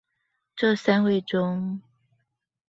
[0.55, 1.79] 這三位中